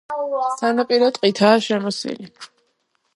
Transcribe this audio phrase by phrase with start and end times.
[0.61, 2.31] სანაპირო ტყითაა შემოსილი.